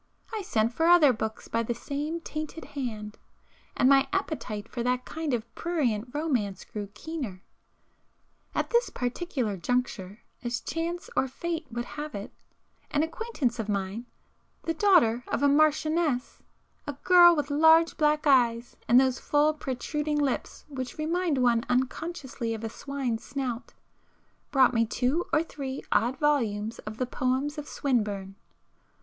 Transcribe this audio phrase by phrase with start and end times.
[0.25, 3.19] [p 406] I sent for other books by the same tainted hand,
[3.77, 7.43] and my appetite for that kind of prurient romance grew keener.
[8.55, 12.31] At this particular juncture as chance or fate would have it,
[12.89, 14.07] an acquaintance of mine,
[14.63, 16.41] the daughter of a Marchioness,
[16.87, 22.55] a girl with large black eyes, and those full protruding lips which remind one unconsciously
[22.55, 23.73] of a swine's snout,
[24.49, 28.33] brought me two or three odd volumes of the poems of Swinburne.